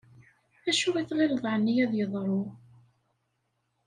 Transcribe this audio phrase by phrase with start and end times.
[0.69, 2.43] Acu i t-ɣileḍ aɛni ad yeḍṛu?